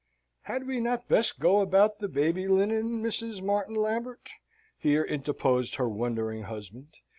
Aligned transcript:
"Had 0.45 0.65
we 0.65 0.79
not 0.79 1.07
best 1.07 1.39
go 1.39 1.61
about 1.61 1.99
the 1.99 2.07
baby 2.07 2.47
linen, 2.47 3.03
Mrs. 3.03 3.39
Martin 3.43 3.75
Lambert?" 3.75 4.31
here 4.75 5.03
interposed 5.03 5.75
her 5.75 5.87
wondering 5.87 6.41
husband. 6.45 6.95